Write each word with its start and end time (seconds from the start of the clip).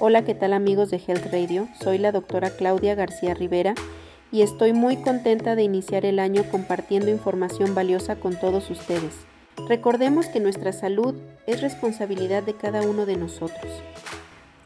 Hola, 0.00 0.24
¿qué 0.24 0.32
tal 0.32 0.52
amigos 0.52 0.90
de 0.90 1.02
Health 1.04 1.26
Radio? 1.32 1.66
Soy 1.82 1.98
la 1.98 2.12
doctora 2.12 2.50
Claudia 2.50 2.94
García 2.94 3.34
Rivera 3.34 3.74
y 4.30 4.42
estoy 4.42 4.72
muy 4.72 4.98
contenta 4.98 5.56
de 5.56 5.64
iniciar 5.64 6.06
el 6.06 6.20
año 6.20 6.44
compartiendo 6.52 7.10
información 7.10 7.74
valiosa 7.74 8.14
con 8.14 8.38
todos 8.38 8.70
ustedes. 8.70 9.26
Recordemos 9.68 10.26
que 10.26 10.38
nuestra 10.38 10.72
salud 10.72 11.16
es 11.48 11.62
responsabilidad 11.62 12.44
de 12.44 12.54
cada 12.54 12.82
uno 12.82 13.06
de 13.06 13.16
nosotros. 13.16 13.72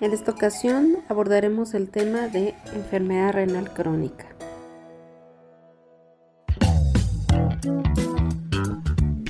En 0.00 0.12
esta 0.12 0.32
ocasión 0.32 0.98
abordaremos 1.08 1.72
el 1.72 1.88
tema 1.88 2.28
de 2.28 2.54
enfermedad 2.74 3.32
renal 3.32 3.72
crónica. 3.72 4.26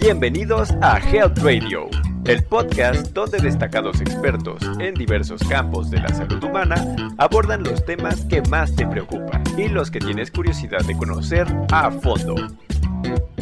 Bienvenidos 0.00 0.72
a 0.80 0.98
Health 0.98 1.38
Radio, 1.38 1.88
el 2.24 2.44
podcast 2.44 3.08
donde 3.08 3.38
destacados 3.38 4.00
expertos 4.00 4.62
en 4.78 4.94
diversos 4.94 5.42
campos 5.48 5.90
de 5.90 6.00
la 6.00 6.08
salud 6.08 6.42
humana 6.42 6.96
abordan 7.18 7.64
los 7.64 7.84
temas 7.84 8.24
que 8.26 8.42
más 8.42 8.74
te 8.76 8.86
preocupan 8.86 9.42
y 9.58 9.68
los 9.68 9.90
que 9.90 9.98
tienes 9.98 10.30
curiosidad 10.30 10.84
de 10.84 10.96
conocer 10.96 11.46
a 11.72 11.90
fondo. 11.90 12.36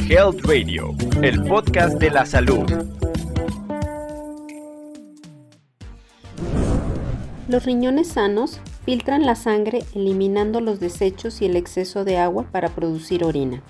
Health 0.09 0.45
Radio, 0.45 0.95
el 1.21 1.43
podcast 1.45 1.99
de 1.99 2.11
la 2.11 2.25
salud. 2.25 2.65
Los 7.49 7.65
riñones 7.65 8.09
sanos 8.09 8.61
filtran 8.87 9.27
la 9.27 9.35
sangre 9.35 9.85
eliminando 9.95 10.61
los 10.61 10.81
desechos 10.81 11.43
y 11.43 11.47
el 11.47 11.57
exceso 11.57 12.05
de 12.05 12.17
agua 12.17 12.47
para 12.51 12.71
producir 12.71 13.25
orina. 13.25 13.63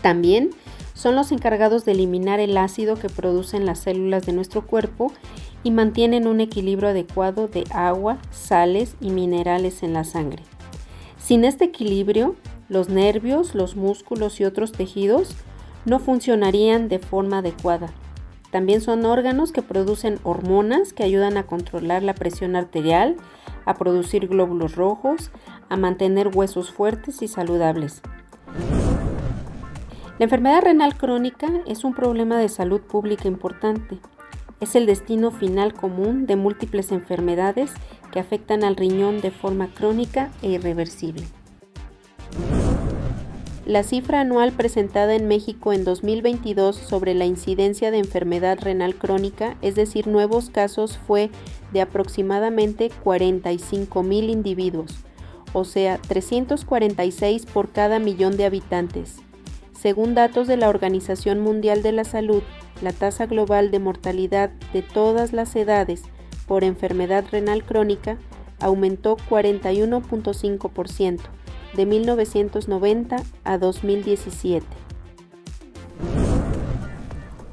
También 0.00 0.50
son 0.98 1.14
los 1.14 1.30
encargados 1.30 1.84
de 1.84 1.92
eliminar 1.92 2.40
el 2.40 2.56
ácido 2.56 2.96
que 2.96 3.08
producen 3.08 3.64
las 3.64 3.78
células 3.78 4.26
de 4.26 4.32
nuestro 4.32 4.66
cuerpo 4.66 5.12
y 5.62 5.70
mantienen 5.70 6.26
un 6.26 6.40
equilibrio 6.40 6.88
adecuado 6.88 7.46
de 7.46 7.62
agua, 7.70 8.18
sales 8.32 8.96
y 9.00 9.10
minerales 9.10 9.84
en 9.84 9.92
la 9.92 10.02
sangre. 10.02 10.42
Sin 11.16 11.44
este 11.44 11.66
equilibrio, 11.66 12.34
los 12.68 12.88
nervios, 12.88 13.54
los 13.54 13.76
músculos 13.76 14.40
y 14.40 14.44
otros 14.44 14.72
tejidos 14.72 15.36
no 15.84 16.00
funcionarían 16.00 16.88
de 16.88 16.98
forma 16.98 17.38
adecuada. 17.38 17.92
También 18.50 18.80
son 18.80 19.04
órganos 19.04 19.52
que 19.52 19.62
producen 19.62 20.18
hormonas 20.24 20.92
que 20.92 21.04
ayudan 21.04 21.36
a 21.36 21.46
controlar 21.46 22.02
la 22.02 22.14
presión 22.14 22.56
arterial, 22.56 23.14
a 23.66 23.74
producir 23.74 24.26
glóbulos 24.26 24.74
rojos, 24.74 25.30
a 25.68 25.76
mantener 25.76 26.36
huesos 26.36 26.72
fuertes 26.72 27.22
y 27.22 27.28
saludables. 27.28 28.02
La 30.18 30.24
enfermedad 30.24 30.62
renal 30.62 30.96
crónica 30.96 31.48
es 31.68 31.84
un 31.84 31.94
problema 31.94 32.38
de 32.38 32.48
salud 32.48 32.80
pública 32.80 33.28
importante. 33.28 34.00
Es 34.60 34.74
el 34.74 34.84
destino 34.84 35.30
final 35.30 35.74
común 35.74 36.26
de 36.26 36.34
múltiples 36.34 36.90
enfermedades 36.90 37.70
que 38.10 38.18
afectan 38.18 38.64
al 38.64 38.74
riñón 38.74 39.20
de 39.20 39.30
forma 39.30 39.72
crónica 39.72 40.32
e 40.42 40.48
irreversible. 40.48 41.22
La 43.64 43.84
cifra 43.84 44.22
anual 44.22 44.50
presentada 44.50 45.14
en 45.14 45.28
México 45.28 45.72
en 45.72 45.84
2022 45.84 46.74
sobre 46.74 47.14
la 47.14 47.24
incidencia 47.24 47.92
de 47.92 47.98
enfermedad 47.98 48.58
renal 48.60 48.96
crónica, 48.96 49.56
es 49.62 49.76
decir, 49.76 50.08
nuevos 50.08 50.50
casos, 50.50 50.98
fue 50.98 51.30
de 51.72 51.80
aproximadamente 51.80 52.90
45 53.04 54.02
mil 54.02 54.30
individuos, 54.30 54.96
o 55.52 55.64
sea, 55.64 55.98
346 55.98 57.46
por 57.46 57.70
cada 57.70 58.00
millón 58.00 58.36
de 58.36 58.46
habitantes. 58.46 59.20
Según 59.80 60.14
datos 60.16 60.48
de 60.48 60.56
la 60.56 60.68
Organización 60.70 61.38
Mundial 61.38 61.84
de 61.84 61.92
la 61.92 62.02
Salud, 62.02 62.42
la 62.82 62.92
tasa 62.92 63.26
global 63.26 63.70
de 63.70 63.78
mortalidad 63.78 64.50
de 64.72 64.82
todas 64.82 65.32
las 65.32 65.54
edades 65.54 66.02
por 66.48 66.64
enfermedad 66.64 67.24
renal 67.30 67.62
crónica 67.62 68.18
aumentó 68.58 69.16
41.5% 69.30 71.20
de 71.76 71.86
1990 71.86 73.22
a 73.44 73.58
2017. 73.58 74.66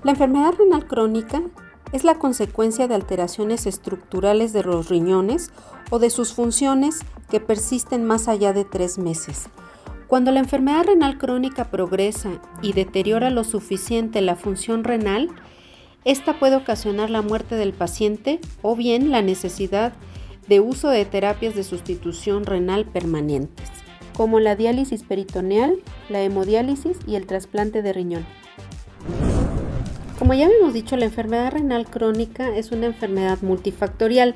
La 0.04 0.12
enfermedad 0.12 0.54
renal 0.58 0.88
crónica 0.88 1.44
es 1.92 2.04
la 2.04 2.16
consecuencia 2.16 2.88
de 2.88 2.96
alteraciones 2.96 3.68
estructurales 3.68 4.52
de 4.52 4.64
los 4.64 4.90
riñones 4.90 5.52
o 5.92 6.00
de 6.00 6.10
sus 6.10 6.34
funciones 6.34 7.02
que 7.30 7.40
persisten 7.40 8.04
más 8.04 8.28
allá 8.28 8.52
de 8.52 8.66
tres 8.66 8.98
meses 8.98 9.48
cuando 10.08 10.32
la 10.32 10.40
enfermedad 10.40 10.86
renal 10.86 11.18
crónica 11.18 11.72
progresa 11.72 12.42
y 12.62 12.74
deteriora 12.74 13.30
lo 13.30 13.44
suficiente 13.44 14.22
la 14.22 14.36
función 14.36 14.84
renal, 14.84 15.30
esta 16.04 16.38
puede 16.38 16.56
ocasionar 16.56 17.10
la 17.10 17.24
muerte 17.24 17.56
del 17.56 17.74
paciente 17.74 18.40
o 18.62 18.76
bien 18.76 19.10
la 19.12 19.24
necesidad 19.24 19.94
de 20.48 20.60
uso 20.60 20.90
de 20.90 21.06
terapias 21.06 21.56
de 21.56 21.64
sustitución 21.64 22.46
renal 22.46 22.86
permanentes, 22.86 23.70
como 24.16 24.40
la 24.40 24.56
diálisis 24.56 25.02
peritoneal, 25.02 25.82
la 26.10 26.22
hemodiálisis 26.22 26.98
y 27.08 27.16
el 27.16 27.26
trasplante 27.26 27.82
de 27.82 27.94
riñón. 27.94 28.26
Como 30.20 30.34
ya 30.34 30.48
hemos 30.48 30.74
dicho, 30.74 30.96
la 30.96 31.06
enfermedad 31.06 31.52
renal 31.52 31.88
crónica 31.88 32.56
es 32.56 32.72
una 32.72 32.86
enfermedad 32.86 33.40
multifactorial 33.42 34.36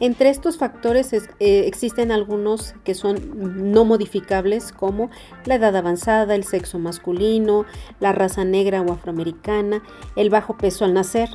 entre 0.00 0.28
estos 0.28 0.58
factores 0.58 1.12
eh, 1.12 1.28
existen 1.40 2.12
algunos 2.12 2.74
que 2.84 2.94
son 2.94 3.72
no 3.72 3.84
modificables 3.84 4.72
como 4.72 5.10
la 5.44 5.54
edad 5.54 5.74
avanzada, 5.74 6.34
el 6.34 6.44
sexo 6.44 6.78
masculino, 6.78 7.64
la 7.98 8.12
raza 8.12 8.44
negra 8.44 8.82
o 8.82 8.92
afroamericana, 8.92 9.82
el 10.16 10.30
bajo 10.30 10.56
peso 10.56 10.84
al 10.84 10.94
nacer. 10.94 11.30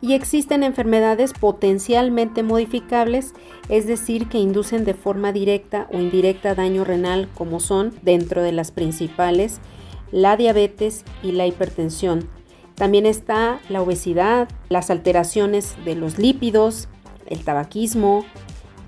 Y 0.00 0.12
existen 0.12 0.62
enfermedades 0.62 1.32
potencialmente 1.32 2.42
modificables, 2.42 3.32
es 3.68 3.86
decir, 3.86 4.28
que 4.28 4.38
inducen 4.38 4.84
de 4.84 4.94
forma 4.94 5.32
directa 5.32 5.88
o 5.92 5.98
indirecta 5.98 6.54
daño 6.54 6.84
renal 6.84 7.28
como 7.34 7.60
son, 7.60 7.94
dentro 8.02 8.42
de 8.42 8.52
las 8.52 8.72
principales, 8.72 9.60
la 10.12 10.36
diabetes 10.36 11.04
y 11.22 11.32
la 11.32 11.46
hipertensión. 11.46 12.28
También 12.74 13.06
está 13.06 13.58
la 13.70 13.80
obesidad, 13.80 14.48
las 14.68 14.90
alteraciones 14.90 15.76
de 15.86 15.94
los 15.94 16.18
lípidos, 16.18 16.88
el 17.28 17.44
tabaquismo, 17.44 18.24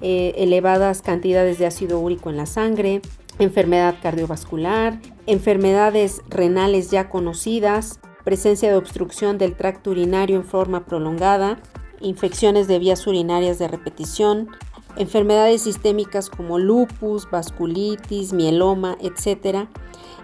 eh, 0.01 0.35
elevadas 0.37 1.03
cantidades 1.03 1.59
de 1.59 1.67
ácido 1.67 1.99
úrico 1.99 2.31
en 2.31 2.37
la 2.37 2.47
sangre, 2.47 3.03
enfermedad 3.39 3.97
cardiovascular, 4.01 5.01
enfermedades 5.27 6.23
renales 6.29 6.91
ya 6.91 7.09
conocidas, 7.09 8.01
presencia 8.25 8.71
de 8.71 8.77
obstrucción 8.77 9.39
del 9.39 9.57
tracto 9.57 9.91
urinario 9.91 10.37
en 10.37 10.45
forma 10.45 10.85
prolongada, 10.85 11.59
infecciones 12.01 12.69
de 12.69 12.79
vías 12.79 13.07
urinarias 13.07 13.59
de 13.59 13.69
repetición, 13.69 14.49
enfermedades 14.97 15.63
sistémicas 15.63 16.29
como 16.29 16.59
lupus, 16.59 17.31
vasculitis, 17.31 18.33
mieloma, 18.33 18.97
etc., 19.01 19.69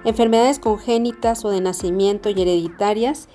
enfermedades 0.05 0.59
congénitas 0.59 1.45
o 1.45 1.51
de 1.51 1.61
nacimiento 1.61 2.29
y 2.29 2.41
hereditarias, 2.41 3.29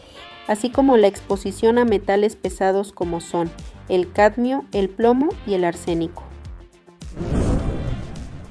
así 0.49 0.71
como 0.71 0.97
la 0.97 1.05
exposición 1.05 1.77
a 1.77 1.85
metales 1.85 2.35
pesados 2.35 2.91
como 2.91 3.21
son 3.21 3.51
el 3.87 4.11
cadmio, 4.11 4.65
el 4.71 4.89
plomo 4.89 5.29
y 5.45 5.53
el 5.53 5.63
arsénico. 5.63 6.23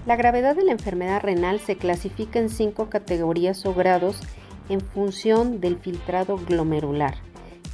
La 0.07 0.15
gravedad 0.15 0.55
de 0.55 0.63
la 0.63 0.71
enfermedad 0.71 1.21
renal 1.21 1.59
se 1.59 1.77
clasifica 1.77 2.39
en 2.39 2.51
cinco 2.51 2.89
categorías 2.89 3.67
o 3.67 3.75
grados 3.75 4.21
en 4.69 4.81
función 4.81 5.61
del 5.61 5.77
filtrado 5.77 6.37
glomerular, 6.39 7.17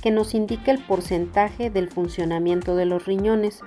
que 0.02 0.10
nos 0.10 0.34
indica 0.34 0.72
el 0.72 0.78
porcentaje 0.78 1.68
del 1.68 1.90
funcionamiento 1.90 2.76
de 2.76 2.86
los 2.86 3.04
riñones, 3.04 3.60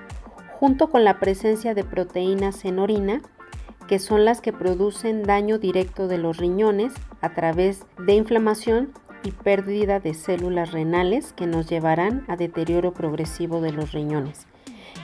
junto 0.58 0.90
con 0.90 1.04
la 1.04 1.20
presencia 1.20 1.72
de 1.72 1.84
proteínas 1.84 2.64
en 2.64 2.80
orina, 2.80 3.22
que 3.86 4.00
son 4.00 4.24
las 4.24 4.40
que 4.40 4.52
producen 4.52 5.22
daño 5.22 5.58
directo 5.58 6.08
de 6.08 6.18
los 6.18 6.36
riñones 6.36 6.92
a 7.20 7.32
través 7.32 7.86
de 8.04 8.14
inflamación 8.14 8.92
y 9.24 9.32
pérdida 9.32 10.00
de 10.00 10.14
células 10.14 10.72
renales 10.72 11.32
que 11.32 11.46
nos 11.46 11.68
llevarán 11.68 12.24
a 12.28 12.36
deterioro 12.36 12.92
progresivo 12.92 13.60
de 13.60 13.72
los 13.72 13.92
riñones. 13.92 14.46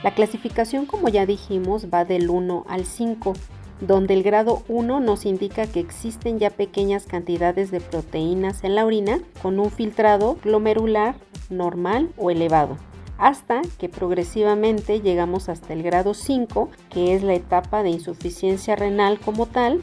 La 0.03 0.13
clasificación, 0.13 0.85
como 0.85 1.09
ya 1.09 1.25
dijimos, 1.25 1.87
va 1.93 2.05
del 2.05 2.29
1 2.29 2.65
al 2.67 2.85
5, 2.85 3.33
donde 3.81 4.13
el 4.13 4.23
grado 4.23 4.63
1 4.67 4.99
nos 4.99 5.25
indica 5.25 5.67
que 5.67 5.79
existen 5.79 6.39
ya 6.39 6.49
pequeñas 6.49 7.05
cantidades 7.05 7.71
de 7.71 7.81
proteínas 7.81 8.63
en 8.63 8.75
la 8.75 8.85
orina 8.85 9.19
con 9.41 9.59
un 9.59 9.71
filtrado 9.71 10.37
glomerular 10.43 11.15
normal 11.49 12.09
o 12.17 12.31
elevado, 12.31 12.77
hasta 13.17 13.61
que 13.77 13.89
progresivamente 13.89 15.01
llegamos 15.01 15.49
hasta 15.49 15.73
el 15.73 15.83
grado 15.83 16.13
5, 16.13 16.69
que 16.89 17.15
es 17.15 17.23
la 17.23 17.33
etapa 17.33 17.83
de 17.83 17.89
insuficiencia 17.89 18.75
renal 18.75 19.19
como 19.19 19.45
tal, 19.45 19.81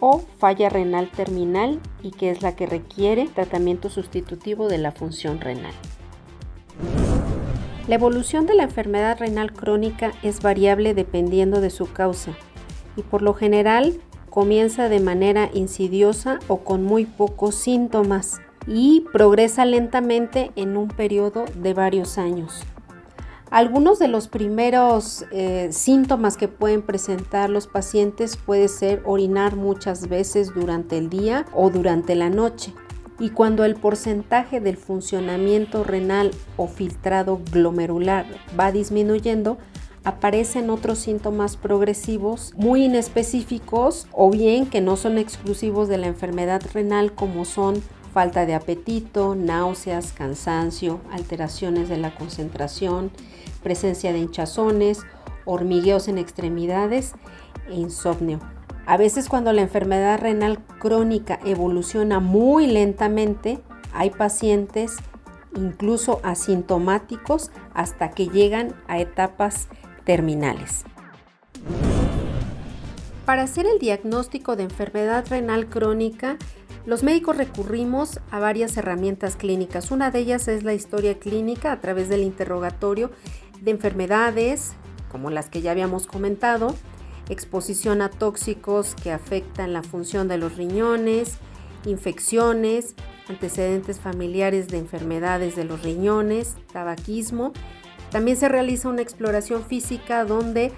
o 0.00 0.22
falla 0.38 0.68
renal 0.68 1.10
terminal 1.10 1.80
y 2.02 2.12
que 2.12 2.30
es 2.30 2.42
la 2.42 2.54
que 2.54 2.66
requiere 2.66 3.28
tratamiento 3.28 3.90
sustitutivo 3.90 4.68
de 4.68 4.78
la 4.78 4.92
función 4.92 5.40
renal. 5.40 5.74
La 7.88 7.94
evolución 7.94 8.46
de 8.46 8.54
la 8.54 8.64
enfermedad 8.64 9.18
renal 9.18 9.52
crónica 9.52 10.12
es 10.22 10.40
variable 10.42 10.94
dependiendo 10.94 11.60
de 11.60 11.70
su 11.70 11.90
causa 11.90 12.32
y 12.96 13.02
por 13.02 13.22
lo 13.22 13.32
general 13.32 14.00
comienza 14.30 14.88
de 14.88 15.00
manera 15.00 15.50
insidiosa 15.54 16.38
o 16.48 16.58
con 16.58 16.84
muy 16.84 17.06
pocos 17.06 17.54
síntomas 17.54 18.40
y 18.66 19.04
progresa 19.12 19.64
lentamente 19.64 20.50
en 20.54 20.76
un 20.76 20.88
periodo 20.88 21.46
de 21.56 21.72
varios 21.72 22.18
años. 22.18 22.62
Algunos 23.50 23.98
de 23.98 24.08
los 24.08 24.28
primeros 24.28 25.24
eh, 25.30 25.68
síntomas 25.72 26.36
que 26.36 26.48
pueden 26.48 26.82
presentar 26.82 27.48
los 27.48 27.66
pacientes 27.66 28.36
puede 28.36 28.68
ser 28.68 29.02
orinar 29.06 29.56
muchas 29.56 30.08
veces 30.08 30.52
durante 30.54 30.98
el 30.98 31.08
día 31.08 31.46
o 31.54 31.70
durante 31.70 32.14
la 32.14 32.28
noche. 32.28 32.74
Y 33.18 33.30
cuando 33.30 33.64
el 33.64 33.74
porcentaje 33.74 34.60
del 34.60 34.76
funcionamiento 34.76 35.82
renal 35.82 36.30
o 36.58 36.68
filtrado 36.68 37.40
glomerular 37.50 38.26
va 38.58 38.70
disminuyendo, 38.70 39.56
aparecen 40.04 40.68
otros 40.68 40.98
síntomas 40.98 41.56
progresivos 41.56 42.52
muy 42.54 42.84
inespecíficos 42.84 44.08
o 44.12 44.30
bien 44.30 44.66
que 44.66 44.82
no 44.82 44.96
son 44.96 45.16
exclusivos 45.16 45.88
de 45.88 45.98
la 45.98 46.06
enfermedad 46.06 46.62
renal 46.74 47.12
como 47.12 47.44
son 47.44 47.82
falta 48.18 48.46
de 48.46 48.54
apetito, 48.56 49.36
náuseas, 49.36 50.10
cansancio, 50.10 51.00
alteraciones 51.12 51.88
de 51.88 51.98
la 51.98 52.16
concentración, 52.16 53.12
presencia 53.62 54.12
de 54.12 54.18
hinchazones, 54.18 55.02
hormigueos 55.44 56.08
en 56.08 56.18
extremidades 56.18 57.12
e 57.68 57.74
insomnio. 57.74 58.40
A 58.86 58.96
veces 58.96 59.28
cuando 59.28 59.52
la 59.52 59.62
enfermedad 59.62 60.18
renal 60.18 60.58
crónica 60.80 61.38
evoluciona 61.44 62.18
muy 62.18 62.66
lentamente, 62.66 63.60
hay 63.92 64.10
pacientes 64.10 64.96
incluso 65.54 66.18
asintomáticos 66.24 67.52
hasta 67.72 68.10
que 68.10 68.26
llegan 68.26 68.74
a 68.88 68.98
etapas 68.98 69.68
terminales. 70.02 70.84
Para 73.28 73.42
hacer 73.42 73.66
el 73.66 73.78
diagnóstico 73.78 74.56
de 74.56 74.62
enfermedad 74.62 75.26
renal 75.28 75.68
crónica, 75.68 76.38
los 76.86 77.02
médicos 77.02 77.36
recurrimos 77.36 78.20
a 78.30 78.38
varias 78.38 78.74
herramientas 78.78 79.36
clínicas. 79.36 79.90
Una 79.90 80.10
de 80.10 80.20
ellas 80.20 80.48
es 80.48 80.62
la 80.62 80.72
historia 80.72 81.18
clínica 81.18 81.72
a 81.72 81.80
través 81.82 82.08
del 82.08 82.22
interrogatorio 82.22 83.10
de 83.60 83.70
enfermedades, 83.70 84.72
como 85.10 85.28
las 85.28 85.50
que 85.50 85.60
ya 85.60 85.72
habíamos 85.72 86.06
comentado, 86.06 86.74
exposición 87.28 88.00
a 88.00 88.08
tóxicos 88.08 88.94
que 88.94 89.12
afectan 89.12 89.74
la 89.74 89.82
función 89.82 90.26
de 90.26 90.38
los 90.38 90.56
riñones, 90.56 91.36
infecciones, 91.84 92.94
antecedentes 93.28 94.00
familiares 94.00 94.68
de 94.68 94.78
enfermedades 94.78 95.54
de 95.54 95.64
los 95.64 95.82
riñones, 95.82 96.56
tabaquismo. 96.72 97.52
También 98.10 98.38
se 98.38 98.48
realiza 98.48 98.88
una 98.88 99.02
exploración 99.02 99.64
física 99.64 100.24
donde 100.24 100.72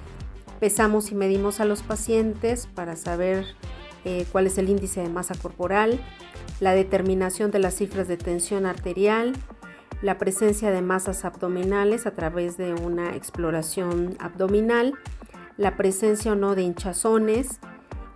pesamos 0.60 1.10
y 1.10 1.14
medimos 1.14 1.58
a 1.58 1.64
los 1.64 1.82
pacientes 1.82 2.68
para 2.74 2.94
saber 2.94 3.46
eh, 4.04 4.26
cuál 4.30 4.46
es 4.46 4.58
el 4.58 4.68
índice 4.68 5.00
de 5.00 5.08
masa 5.08 5.34
corporal, 5.34 6.00
la 6.60 6.74
determinación 6.74 7.50
de 7.50 7.58
las 7.58 7.74
cifras 7.74 8.06
de 8.06 8.18
tensión 8.18 8.66
arterial, 8.66 9.32
la 10.02 10.18
presencia 10.18 10.70
de 10.70 10.82
masas 10.82 11.24
abdominales 11.24 12.06
a 12.06 12.12
través 12.12 12.56
de 12.56 12.74
una 12.74 13.16
exploración 13.16 14.16
abdominal, 14.20 14.94
la 15.56 15.76
presencia 15.76 16.32
o 16.32 16.34
no 16.34 16.54
de 16.54 16.62
hinchazones, 16.62 17.60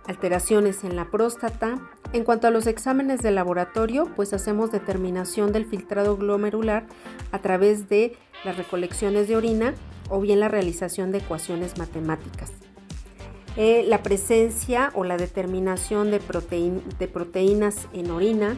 alteraciones 0.07 0.83
en 0.83 0.95
la 0.95 1.09
próstata. 1.09 1.79
En 2.13 2.23
cuanto 2.23 2.47
a 2.47 2.51
los 2.51 2.67
exámenes 2.67 3.21
de 3.21 3.31
laboratorio, 3.31 4.05
pues 4.15 4.33
hacemos 4.33 4.71
determinación 4.71 5.51
del 5.51 5.65
filtrado 5.65 6.17
glomerular 6.17 6.85
a 7.31 7.39
través 7.39 7.89
de 7.89 8.17
las 8.43 8.57
recolecciones 8.57 9.27
de 9.27 9.35
orina 9.35 9.73
o 10.09 10.19
bien 10.19 10.39
la 10.39 10.47
realización 10.47 11.11
de 11.11 11.19
ecuaciones 11.19 11.77
matemáticas. 11.77 12.51
Eh, 13.57 13.85
la 13.87 14.03
presencia 14.03 14.91
o 14.95 15.05
la 15.05 15.15
determinación 15.15 16.11
de, 16.11 16.19
proteínas 16.19 17.87
en 17.93 18.11
orina, 18.11 18.57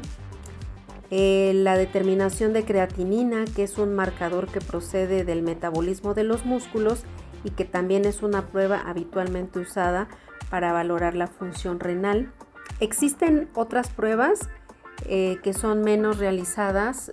eh, 1.12 1.52
la 1.54 1.78
determinación 1.78 2.52
de 2.52 2.66
creatinina, 2.66 3.46
que 3.56 3.64
es 3.64 3.78
un 3.78 3.94
marcador 3.94 4.48
que 4.48 4.60
procede 4.60 5.24
del 5.24 5.44
metabolismo 5.44 6.16
de 6.16 6.24
los 6.24 6.46
músculos 6.46 7.04
y 7.44 7.52
que 7.52 7.64
también 7.64 8.06
es 8.06 8.24
una 8.24 8.48
prueba 8.48 8.82
habitualmente 8.86 9.60
usada 9.60 10.08
para 10.50 10.74
valorar 10.74 11.16
la 11.16 11.28
función 11.28 11.80
renal. 11.80 12.34
Existen 12.80 13.50
otras 13.54 13.90
pruebas 13.90 14.50
eh, 15.06 15.38
que 15.44 15.54
son 15.54 15.82
menos 15.84 16.18
realizadas 16.18 17.12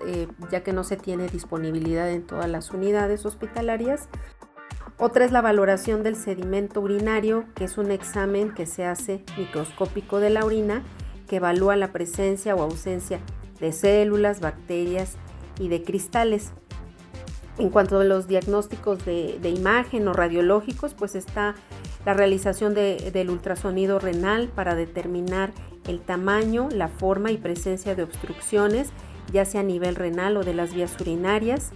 ya 0.50 0.62
que 0.62 0.72
no 0.72 0.84
se 0.84 0.96
tiene 0.96 1.28
disponibilidad 1.28 2.10
en 2.10 2.26
todas 2.26 2.48
las 2.48 2.70
unidades 2.70 3.26
hospitalarias, 3.26 4.08
otra 4.96 5.24
es 5.24 5.32
la 5.32 5.42
valoración 5.42 6.04
del 6.04 6.14
sedimento 6.14 6.80
urinario, 6.80 7.46
que 7.56 7.64
es 7.64 7.78
un 7.78 7.90
examen 7.90 8.54
que 8.54 8.64
se 8.64 8.84
hace 8.84 9.24
microscópico 9.36 10.20
de 10.20 10.30
la 10.30 10.44
orina, 10.44 10.84
que 11.26 11.36
evalúa 11.36 11.74
la 11.74 11.90
presencia 11.90 12.54
o 12.54 12.62
ausencia 12.62 13.18
de 13.58 13.72
células, 13.72 14.38
bacterias 14.38 15.16
y 15.58 15.66
de 15.66 15.82
cristales. 15.82 16.52
En 17.58 17.70
cuanto 17.70 17.98
a 17.98 18.04
los 18.04 18.28
diagnósticos 18.28 19.04
de, 19.04 19.48
imagen 19.48 20.06
o 20.06 20.12
radiológicos, 20.12 20.94
pues 20.94 21.16
está 21.16 21.56
la 22.06 22.14
realización 22.14 22.74
del 22.74 23.30
ultrasonido 23.30 23.98
renal 23.98 24.48
para 24.48 24.76
determinar 24.76 25.52
el 25.86 26.00
tamaño, 26.00 26.68
la 26.70 26.88
forma 26.88 27.30
y 27.30 27.36
presencia 27.36 27.94
de 27.94 28.02
obstrucciones, 28.02 28.90
ya 29.32 29.44
sea 29.44 29.60
a 29.60 29.64
nivel 29.64 29.94
renal 29.94 30.36
o 30.36 30.44
de 30.44 30.54
las 30.54 30.74
vías 30.74 30.94
urinarias 31.00 31.72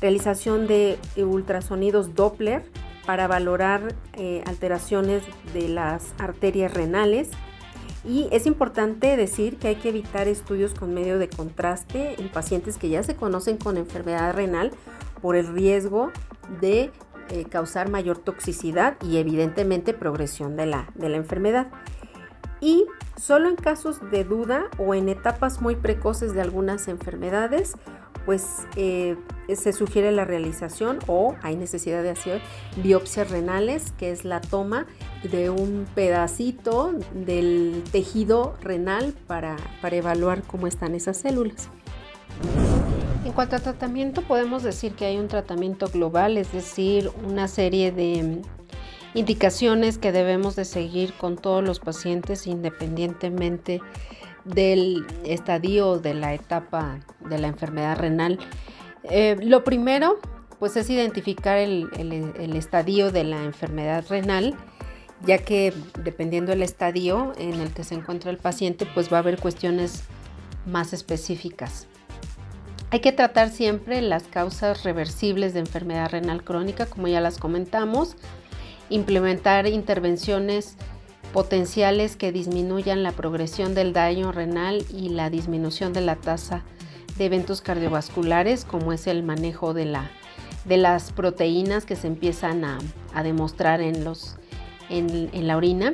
realización 0.00 0.66
de 0.66 0.98
ultrasonidos 1.16 2.14
Doppler 2.14 2.64
para 3.06 3.26
valorar 3.26 3.94
eh, 4.14 4.42
alteraciones 4.46 5.22
de 5.52 5.68
las 5.68 6.14
arterias 6.18 6.72
renales. 6.72 7.30
Y 8.04 8.28
es 8.32 8.46
importante 8.46 9.16
decir 9.16 9.58
que 9.58 9.68
hay 9.68 9.76
que 9.76 9.90
evitar 9.90 10.26
estudios 10.26 10.72
con 10.72 10.94
medio 10.94 11.18
de 11.18 11.28
contraste 11.28 12.20
en 12.20 12.30
pacientes 12.30 12.78
que 12.78 12.88
ya 12.88 13.02
se 13.02 13.14
conocen 13.14 13.58
con 13.58 13.76
enfermedad 13.76 14.32
renal 14.34 14.70
por 15.20 15.36
el 15.36 15.48
riesgo 15.48 16.10
de 16.62 16.90
eh, 17.28 17.44
causar 17.50 17.90
mayor 17.90 18.16
toxicidad 18.16 18.96
y 19.02 19.18
evidentemente 19.18 19.92
progresión 19.92 20.56
de 20.56 20.66
la, 20.66 20.88
de 20.94 21.10
la 21.10 21.18
enfermedad. 21.18 21.66
Y 22.60 22.86
solo 23.16 23.48
en 23.48 23.56
casos 23.56 24.10
de 24.10 24.24
duda 24.24 24.64
o 24.78 24.94
en 24.94 25.08
etapas 25.08 25.60
muy 25.60 25.76
precoces 25.76 26.34
de 26.34 26.42
algunas 26.42 26.88
enfermedades 26.88 27.74
pues 28.24 28.66
eh, 28.76 29.16
se 29.54 29.72
sugiere 29.72 30.12
la 30.12 30.24
realización 30.24 30.98
o 31.06 31.34
hay 31.42 31.56
necesidad 31.56 32.02
de 32.02 32.10
hacer 32.10 32.40
biopsias 32.76 33.30
renales, 33.30 33.92
que 33.98 34.10
es 34.10 34.24
la 34.24 34.40
toma 34.40 34.86
de 35.30 35.50
un 35.50 35.86
pedacito 35.94 36.92
del 37.12 37.82
tejido 37.90 38.56
renal 38.60 39.14
para, 39.26 39.56
para 39.80 39.96
evaluar 39.96 40.42
cómo 40.42 40.66
están 40.66 40.94
esas 40.94 41.16
células. 41.16 41.68
En 43.24 43.32
cuanto 43.32 43.56
a 43.56 43.58
tratamiento, 43.58 44.22
podemos 44.22 44.62
decir 44.62 44.94
que 44.94 45.04
hay 45.06 45.18
un 45.18 45.28
tratamiento 45.28 45.88
global, 45.88 46.38
es 46.38 46.52
decir, 46.52 47.10
una 47.26 47.48
serie 47.48 47.92
de 47.92 48.42
indicaciones 49.14 49.98
que 49.98 50.12
debemos 50.12 50.56
de 50.56 50.64
seguir 50.64 51.12
con 51.14 51.36
todos 51.36 51.64
los 51.64 51.80
pacientes 51.80 52.46
independientemente 52.46 53.80
del 54.44 55.06
estadio 55.24 55.98
de 55.98 56.14
la 56.14 56.34
etapa 56.34 57.00
de 57.20 57.38
la 57.38 57.48
enfermedad 57.48 57.98
renal. 57.98 58.38
Eh, 59.04 59.36
lo 59.42 59.64
primero, 59.64 60.18
pues 60.58 60.76
es 60.76 60.90
identificar 60.90 61.58
el, 61.58 61.88
estadio 62.54 63.10
de 63.10 63.24
la 63.24 63.42
enfermedad 63.42 64.04
renal, 64.08 64.54
ya 65.24 65.38
que 65.38 65.72
dependiendo 66.02 66.50
del 66.52 66.62
estadio 66.62 67.32
en 67.38 67.60
el 67.60 67.72
que 67.72 67.84
se 67.84 67.94
encuentra 67.94 68.30
el 68.30 68.38
paciente, 68.38 68.86
pues 68.94 69.12
va 69.12 69.18
a 69.18 69.20
haber 69.20 69.38
cuestiones 69.38 70.04
más 70.66 70.92
específicas. 70.92 71.86
Hay 72.90 73.00
que 73.00 73.12
tratar 73.12 73.50
siempre 73.50 74.02
las 74.02 74.24
causas 74.24 74.82
reversibles 74.82 75.54
de 75.54 75.60
enfermedad 75.60 76.10
renal 76.10 76.42
crónica, 76.42 76.86
como 76.86 77.06
ya 77.06 77.20
las 77.20 77.38
comentamos, 77.38 78.16
implementar 78.90 79.66
intervenciones 79.66 80.76
potenciales 81.32 82.16
que 82.16 82.32
disminuyan 82.32 83.02
la 83.02 83.12
progresión 83.12 83.74
del 83.74 83.92
daño 83.92 84.32
renal 84.32 84.84
y 84.90 85.10
la 85.10 85.30
disminución 85.30 85.92
de 85.92 86.00
la 86.00 86.16
tasa 86.16 86.64
de 87.16 87.26
eventos 87.26 87.60
cardiovasculares, 87.60 88.64
como 88.64 88.92
es 88.92 89.06
el 89.06 89.22
manejo 89.22 89.74
de, 89.74 89.84
la, 89.84 90.10
de 90.64 90.76
las 90.76 91.12
proteínas 91.12 91.84
que 91.84 91.96
se 91.96 92.06
empiezan 92.06 92.64
a, 92.64 92.78
demostrar 93.22 93.80
en, 93.80 94.04
los, 94.04 94.36
en, 94.88 95.46
la 95.46 95.56
orina. 95.56 95.92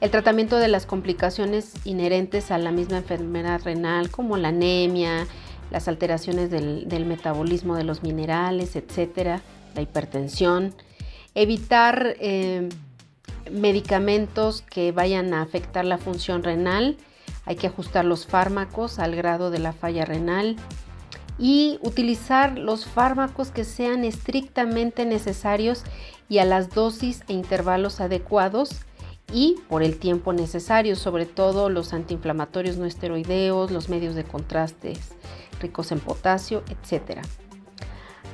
El 0.00 0.10
tratamiento 0.10 0.58
de 0.58 0.68
las 0.68 0.86
complicaciones 0.86 1.72
inherentes 1.84 2.50
a 2.50 2.58
la 2.58 2.72
misma 2.72 2.98
enfermedad 2.98 3.62
renal, 3.64 4.10
como 4.10 4.36
la 4.36 4.48
anemia, 4.48 5.26
las 5.70 5.88
alteraciones 5.88 6.50
del, 6.50 7.06
metabolismo 7.06 7.74
de 7.76 7.84
los 7.84 8.02
minerales, 8.02 8.76
etcétera, 8.76 9.40
la 9.74 9.82
hipertensión. 9.82 10.74
Evitar 11.34 12.16
eh, 12.20 12.68
medicamentos 13.50 14.62
que 14.62 14.92
vayan 14.92 15.34
a 15.34 15.42
afectar 15.42 15.84
la 15.84 15.98
función 15.98 16.42
renal, 16.42 16.96
hay 17.46 17.56
que 17.56 17.66
ajustar 17.66 18.04
los 18.04 18.26
fármacos 18.26 18.98
al 18.98 19.14
grado 19.16 19.50
de 19.50 19.58
la 19.58 19.72
falla 19.72 20.04
renal 20.04 20.56
y 21.38 21.78
utilizar 21.82 22.58
los 22.58 22.86
fármacos 22.86 23.50
que 23.50 23.64
sean 23.64 24.04
estrictamente 24.04 25.04
necesarios 25.04 25.82
y 26.28 26.38
a 26.38 26.44
las 26.44 26.70
dosis 26.70 27.22
e 27.28 27.32
intervalos 27.32 28.00
adecuados 28.00 28.80
y 29.32 29.56
por 29.68 29.82
el 29.82 29.98
tiempo 29.98 30.32
necesario, 30.32 30.96
sobre 30.96 31.26
todo 31.26 31.68
los 31.68 31.92
antiinflamatorios 31.92 32.76
no 32.76 32.84
esteroideos, 32.84 33.70
los 33.70 33.88
medios 33.88 34.14
de 34.14 34.24
contrastes 34.24 35.14
ricos 35.60 35.92
en 35.92 36.00
potasio, 36.00 36.62
etc. 36.68 37.20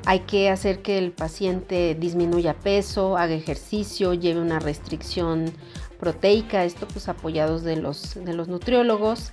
Hay 0.06 0.20
que 0.20 0.48
hacer 0.48 0.82
que 0.82 0.98
el 0.98 1.12
paciente 1.12 1.94
disminuya 1.94 2.54
peso, 2.54 3.16
haga 3.16 3.34
ejercicio, 3.34 4.14
lleve 4.14 4.40
una 4.40 4.58
restricción 4.58 5.52
proteica, 5.98 6.64
esto 6.64 6.88
pues 6.88 7.08
apoyados 7.08 7.62
de 7.62 7.76
los, 7.76 8.14
de 8.14 8.32
los 8.32 8.48
nutriólogos. 8.48 9.32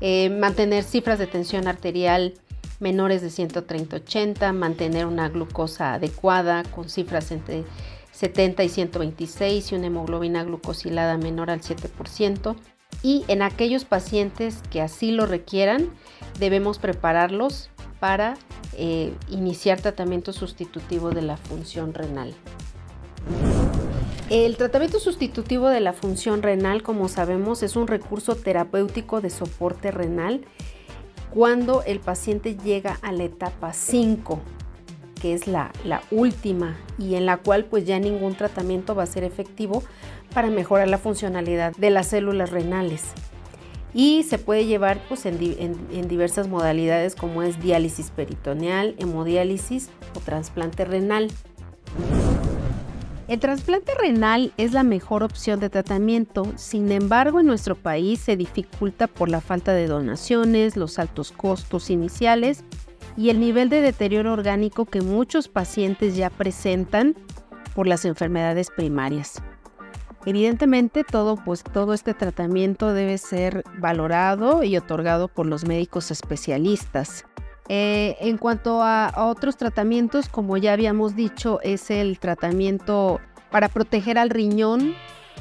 Eh, 0.00 0.30
mantener 0.30 0.84
cifras 0.84 1.18
de 1.18 1.26
tensión 1.26 1.68
arterial 1.68 2.34
menores 2.80 3.22
de 3.22 3.28
130-80, 3.28 4.52
mantener 4.52 5.06
una 5.06 5.28
glucosa 5.28 5.94
adecuada 5.94 6.62
con 6.64 6.88
cifras 6.88 7.30
entre 7.30 7.64
70 8.12 8.64
y 8.64 8.68
126 8.68 9.72
y 9.72 9.74
una 9.74 9.86
hemoglobina 9.86 10.44
glucosilada 10.44 11.16
menor 11.18 11.50
al 11.50 11.60
7%. 11.60 12.56
Y 13.02 13.24
en 13.28 13.42
aquellos 13.42 13.84
pacientes 13.84 14.62
que 14.70 14.80
así 14.80 15.10
lo 15.10 15.26
requieran, 15.26 15.90
debemos 16.38 16.78
prepararlos 16.78 17.70
para 18.00 18.34
eh, 18.76 19.14
iniciar 19.30 19.80
tratamiento 19.80 20.32
sustitutivo 20.32 21.10
de 21.10 21.22
la 21.22 21.36
función 21.36 21.94
renal. 21.94 22.34
El 24.28 24.56
tratamiento 24.56 24.98
sustitutivo 24.98 25.68
de 25.68 25.80
la 25.80 25.92
función 25.92 26.42
renal, 26.42 26.82
como 26.82 27.08
sabemos, 27.08 27.62
es 27.62 27.76
un 27.76 27.86
recurso 27.86 28.34
terapéutico 28.34 29.20
de 29.20 29.30
soporte 29.30 29.90
renal 29.90 30.44
cuando 31.30 31.82
el 31.84 32.00
paciente 32.00 32.56
llega 32.56 32.98
a 33.02 33.12
la 33.12 33.24
etapa 33.24 33.72
5, 33.72 34.40
que 35.20 35.34
es 35.34 35.46
la, 35.46 35.70
la, 35.84 36.02
última 36.10 36.76
y 36.98 37.14
en 37.14 37.26
la 37.26 37.36
cual 37.36 37.66
pues 37.66 37.84
ya 37.84 37.98
ningún 37.98 38.34
tratamiento 38.34 38.94
va 38.94 39.04
a 39.04 39.06
ser 39.06 39.22
efectivo 39.22 39.82
para 40.34 40.50
mejorar 40.50 40.88
la 40.88 40.98
funcionalidad 40.98 41.74
de 41.76 41.90
las 41.90 42.08
células 42.08 42.50
renales. 42.50 43.12
Y 43.94 44.24
se 44.24 44.38
puede 44.38 44.66
llevar 44.66 45.00
pues, 45.08 45.26
en, 45.26 45.38
en 45.40 46.08
diversas 46.08 46.48
modalidades 46.48 47.14
como 47.14 47.42
es 47.42 47.60
diálisis 47.60 48.10
peritoneal, 48.10 48.94
hemodiálisis 48.98 49.90
o 50.14 50.20
trasplante 50.20 50.84
renal. 50.84 51.30
El 53.28 53.40
trasplante 53.40 53.92
renal 53.94 54.52
es 54.56 54.72
la 54.72 54.84
mejor 54.84 55.24
opción 55.24 55.58
de 55.58 55.68
tratamiento, 55.68 56.46
sin 56.54 56.92
embargo 56.92 57.40
en 57.40 57.46
nuestro 57.46 57.74
país 57.74 58.20
se 58.20 58.36
dificulta 58.36 59.08
por 59.08 59.28
la 59.28 59.40
falta 59.40 59.72
de 59.72 59.88
donaciones, 59.88 60.76
los 60.76 61.00
altos 61.00 61.32
costos 61.32 61.90
iniciales 61.90 62.62
y 63.16 63.30
el 63.30 63.40
nivel 63.40 63.68
de 63.68 63.80
deterioro 63.80 64.32
orgánico 64.32 64.84
que 64.84 65.00
muchos 65.00 65.48
pacientes 65.48 66.14
ya 66.14 66.30
presentan 66.30 67.16
por 67.74 67.88
las 67.88 68.04
enfermedades 68.04 68.70
primarias. 68.70 69.42
Evidentemente 70.26 71.04
todo, 71.04 71.36
pues, 71.36 71.62
todo 71.62 71.94
este 71.94 72.12
tratamiento 72.12 72.92
debe 72.92 73.16
ser 73.16 73.62
valorado 73.78 74.64
y 74.64 74.76
otorgado 74.76 75.28
por 75.28 75.46
los 75.46 75.64
médicos 75.64 76.10
especialistas. 76.10 77.24
Eh, 77.68 78.16
en 78.20 78.36
cuanto 78.36 78.82
a, 78.82 79.12
otros 79.16 79.56
tratamientos, 79.56 80.28
como 80.28 80.56
ya 80.56 80.72
habíamos 80.72 81.14
dicho, 81.14 81.60
es 81.62 81.90
el 81.90 82.18
tratamiento 82.18 83.20
para 83.52 83.68
proteger 83.68 84.18
al 84.18 84.30
riñón. 84.30 84.94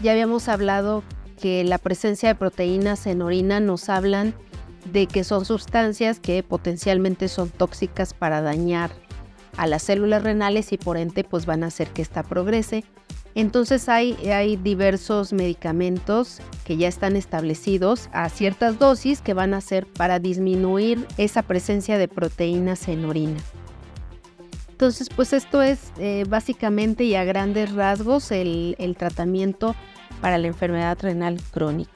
Ya 0.04 0.12
habíamos 0.12 0.48
hablado 0.50 1.04
que 1.42 1.64
la 1.64 1.80
presencia 1.80 2.30
de 2.30 2.36
proteínas 2.36 3.08
en 3.08 3.24
orina 3.24 3.60
nos 3.60 3.90
hablan 3.90 4.36
de 4.92 5.08
que 5.08 5.24
son 5.24 5.46
sustancias 5.46 6.20
que 6.20 6.44
potencialmente 6.44 7.28
son 7.28 7.50
tóxicas 7.50 8.14
para 8.14 8.42
dañar 8.42 8.92
a 9.58 9.66
las 9.66 9.82
células 9.84 10.24
renales 10.24 10.72
y 10.74 10.78
por 10.78 10.98
ende 10.98 11.24
pues 11.24 11.48
van 11.48 11.64
a 11.64 11.68
hacer 11.68 11.90
que 11.90 12.04
esta 12.04 12.22
progrese. 12.22 12.84
Entonces 13.36 13.90
hay, 13.90 14.14
hay 14.30 14.56
diversos 14.56 15.34
medicamentos 15.34 16.40
que 16.64 16.78
ya 16.78 16.88
están 16.88 17.18
establecidos 17.18 18.10
a 18.14 18.30
ciertas 18.30 18.80
dosis 18.80 19.20
que 19.22 19.34
van 19.34 19.54
a 19.54 19.60
ser 19.60 19.86
para 19.86 20.20
disminuir 20.20 21.06
esa 21.18 21.42
presencia 21.42 21.98
de 21.98 22.08
proteínas 22.08 22.88
en 22.88 23.04
orina. 23.04 23.40
Entonces, 24.70 25.10
pues 25.10 25.34
esto 25.34 25.62
es 25.62 25.92
eh, 26.00 26.26
básicamente 26.28 27.04
y 27.04 27.16
a 27.16 27.24
grandes 27.24 27.74
rasgos 27.74 28.32
el, 28.32 28.76
el 28.80 28.96
tratamiento 28.98 29.76
para 30.22 30.38
la 30.38 30.48
enfermedad 30.48 30.98
renal 31.02 31.40
crónica. 31.52 31.92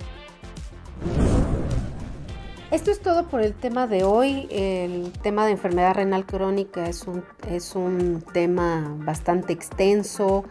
Esto 2.71 2.91
es 2.91 3.01
todo 3.01 3.27
por 3.27 3.41
el 3.41 3.53
tema 3.53 3.87
de 3.87 4.03
hoy. 4.03 4.47
El 4.51 5.11
tema 5.23 5.45
de 5.45 5.53
enfermedad 5.53 5.95
renal 5.95 6.25
crónica 6.25 6.87
es 6.87 7.07
un, 7.07 7.23
es 7.49 7.75
un 7.75 8.23
tema 8.33 8.95
bastante 8.99 9.53
extenso. 9.53 10.45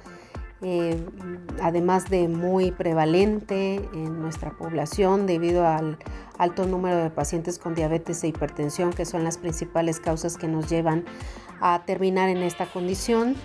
Eh, 0.60 1.00
además 1.62 2.10
de 2.10 2.26
muy 2.26 2.72
prevalente 2.72 3.76
en 3.94 4.20
nuestra 4.20 4.50
población 4.58 5.26
debido 5.26 5.64
al 5.64 5.98
alto 6.36 6.66
número 6.66 6.96
de 6.96 7.10
pacientes 7.10 7.60
con 7.60 7.76
diabetes 7.76 8.24
e 8.24 8.28
hipertensión, 8.28 8.92
que 8.92 9.04
son 9.04 9.22
las 9.22 9.38
principales 9.38 10.00
causas 10.00 10.36
que 10.36 10.48
nos 10.48 10.68
llevan 10.68 11.04
a 11.60 11.82
terminar 11.86 12.28
en 12.28 12.38
esta 12.38 12.66
condición. 12.66 13.36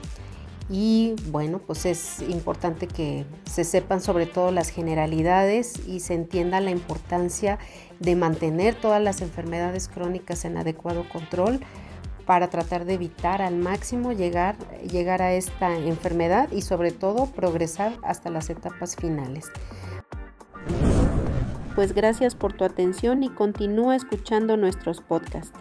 Y 0.70 1.16
bueno, 1.28 1.60
pues 1.60 1.86
es 1.86 2.22
importante 2.22 2.88
que 2.88 3.26
se 3.46 3.64
sepan 3.64 4.02
sobre 4.02 4.26
todo 4.26 4.52
las 4.52 4.70
generalidades 4.70 5.88
y 5.88 6.00
se 6.00 6.14
entienda 6.16 6.62
la 6.62 6.72
importancia 6.72 7.60
de 8.00 8.16
mantener 8.16 8.74
todas 8.74 9.02
las 9.02 9.22
enfermedades 9.22 9.88
crónicas 9.88 10.46
en 10.46 10.58
adecuado 10.58 11.08
control 11.10 11.60
para 12.26 12.50
tratar 12.50 12.86
de 12.86 12.94
evitar 12.94 13.42
al 13.42 13.56
máximo 13.56 14.14
llegar, 14.14 14.56
llegar 14.90 15.22
a 15.22 15.34
esta 15.34 15.78
enfermedad 15.78 16.52
y 16.52 16.62
sobre 16.62 16.92
todo 16.92 17.28
progresar 17.28 17.94
hasta 18.04 18.30
las 18.30 18.50
etapas 18.50 18.96
finales. 18.96 19.52
Pues 21.76 21.94
gracias 21.94 22.36
por 22.36 22.54
tu 22.54 22.64
atención 22.64 23.24
y 23.24 23.30
continúa 23.30 23.96
escuchando 23.96 24.58
nuestros 24.58 25.02
podcasts 25.02 25.58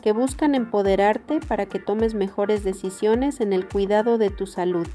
que 0.00 0.12
buscan 0.12 0.54
empoderarte 0.54 1.40
para 1.40 1.66
que 1.66 1.78
tomes 1.78 2.14
mejores 2.14 2.64
decisiones 2.64 3.40
en 3.40 3.52
el 3.52 3.68
cuidado 3.68 4.18
de 4.18 4.30
tu 4.30 4.46
salud. 4.46 4.86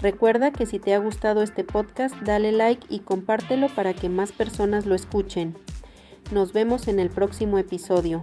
Recuerda 0.00 0.52
que 0.52 0.66
si 0.66 0.78
te 0.78 0.94
ha 0.94 0.98
gustado 0.98 1.42
este 1.42 1.64
podcast, 1.64 2.14
dale 2.22 2.52
like 2.52 2.86
y 2.88 3.00
compártelo 3.00 3.68
para 3.68 3.94
que 3.94 4.08
más 4.08 4.30
personas 4.30 4.86
lo 4.86 4.94
escuchen. 4.94 5.56
Nos 6.30 6.52
vemos 6.52 6.86
en 6.86 7.00
el 7.00 7.10
próximo 7.10 7.58
episodio. 7.58 8.22